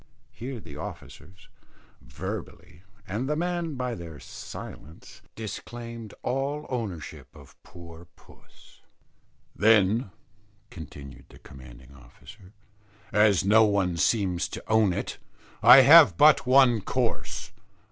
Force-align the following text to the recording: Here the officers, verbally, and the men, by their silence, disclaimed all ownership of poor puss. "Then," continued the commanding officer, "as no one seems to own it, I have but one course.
Here 0.31 0.59
the 0.59 0.77
officers, 0.77 1.47
verbally, 2.01 2.81
and 3.07 3.29
the 3.29 3.35
men, 3.35 3.75
by 3.75 3.93
their 3.93 4.19
silence, 4.19 5.21
disclaimed 5.35 6.15
all 6.23 6.65
ownership 6.69 7.27
of 7.35 7.55
poor 7.61 8.07
puss. 8.15 8.81
"Then," 9.55 10.09
continued 10.71 11.25
the 11.29 11.37
commanding 11.37 11.93
officer, 11.93 12.51
"as 13.11 13.45
no 13.45 13.63
one 13.65 13.95
seems 13.95 14.49
to 14.49 14.63
own 14.67 14.91
it, 14.91 15.19
I 15.61 15.81
have 15.81 16.17
but 16.17 16.47
one 16.47 16.81
course. 16.81 17.51